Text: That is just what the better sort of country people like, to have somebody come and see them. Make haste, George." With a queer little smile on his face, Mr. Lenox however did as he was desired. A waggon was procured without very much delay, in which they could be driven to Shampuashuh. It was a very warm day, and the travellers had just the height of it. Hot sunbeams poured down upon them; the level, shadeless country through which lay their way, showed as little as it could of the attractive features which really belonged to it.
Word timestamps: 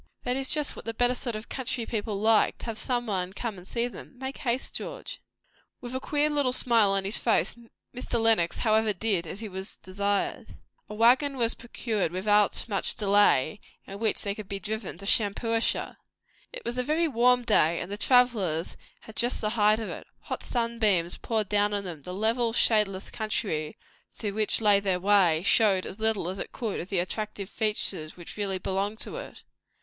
That 0.23 0.35
is 0.35 0.51
just 0.51 0.75
what 0.75 0.85
the 0.85 0.95
better 0.95 1.13
sort 1.13 1.35
of 1.35 1.47
country 1.47 1.85
people 1.85 2.19
like, 2.19 2.57
to 2.57 2.65
have 2.65 2.79
somebody 2.79 3.33
come 3.33 3.59
and 3.59 3.67
see 3.67 3.87
them. 3.87 4.15
Make 4.17 4.39
haste, 4.39 4.73
George." 4.75 5.21
With 5.79 5.93
a 5.93 5.99
queer 5.99 6.27
little 6.27 6.53
smile 6.53 6.89
on 6.89 7.05
his 7.05 7.19
face, 7.19 7.53
Mr. 7.95 8.19
Lenox 8.19 8.57
however 8.57 8.93
did 8.93 9.27
as 9.27 9.41
he 9.41 9.47
was 9.47 9.75
desired. 9.77 10.55
A 10.89 10.95
waggon 10.95 11.37
was 11.37 11.53
procured 11.53 12.11
without 12.11 12.55
very 12.65 12.75
much 12.75 12.95
delay, 12.95 13.59
in 13.85 13.99
which 13.99 14.23
they 14.23 14.33
could 14.33 14.47
be 14.49 14.59
driven 14.59 14.97
to 14.97 15.05
Shampuashuh. 15.05 15.97
It 16.51 16.65
was 16.65 16.79
a 16.79 16.83
very 16.83 17.07
warm 17.07 17.43
day, 17.43 17.79
and 17.79 17.91
the 17.91 17.95
travellers 17.95 18.77
had 19.01 19.15
just 19.15 19.39
the 19.39 19.49
height 19.51 19.77
of 19.79 19.89
it. 19.89 20.07
Hot 20.21 20.41
sunbeams 20.41 21.17
poured 21.17 21.47
down 21.47 21.73
upon 21.73 21.83
them; 21.83 22.01
the 22.01 22.13
level, 22.15 22.53
shadeless 22.53 23.11
country 23.11 23.77
through 24.13 24.33
which 24.33 24.61
lay 24.61 24.79
their 24.79 24.99
way, 24.99 25.43
showed 25.43 25.85
as 25.85 25.99
little 25.99 26.27
as 26.27 26.39
it 26.39 26.51
could 26.51 26.79
of 26.79 26.89
the 26.89 26.97
attractive 26.97 27.51
features 27.51 28.17
which 28.17 28.35
really 28.35 28.57
belonged 28.57 28.97
to 28.97 29.17
it. 29.17 29.43